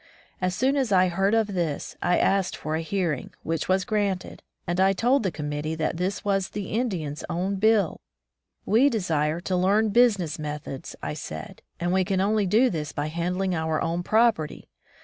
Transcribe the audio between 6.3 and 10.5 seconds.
the Indians' own bill. "We desire to learn business